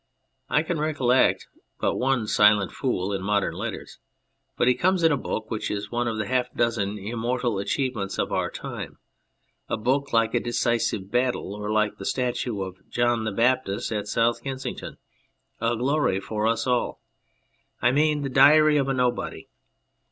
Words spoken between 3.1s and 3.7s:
in modern